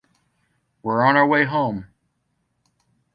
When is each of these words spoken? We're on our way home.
We're 0.81 1.03
on 1.05 1.15
our 1.15 1.27
way 1.27 1.45
home. 1.45 1.89